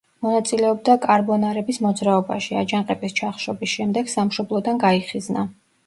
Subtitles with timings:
[0.27, 5.51] მონაწილეობდა კარბონარების მოძრაობაში, აჯანყების ჩახშობის შემდეგ სამშობლოდან გაიხიზნა.